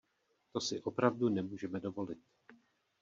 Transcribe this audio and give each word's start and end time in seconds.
To 0.51 0.59
si 0.61 0.81
opravdu 0.81 1.29
nemůžeme 1.29 1.79
dovolit. 1.79 2.17